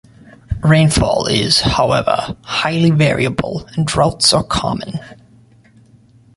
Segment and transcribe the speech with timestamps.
[0.63, 4.93] Rainfall is however highly variable, and droughts are common.